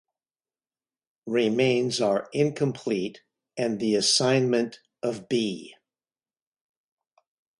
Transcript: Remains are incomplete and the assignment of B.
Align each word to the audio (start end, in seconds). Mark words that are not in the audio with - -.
Remains 1.27 2.01
are 2.01 2.27
incomplete 2.33 3.21
and 3.55 3.79
the 3.79 3.93
assignment 3.93 4.79
of 5.03 5.29
B. 5.29 5.75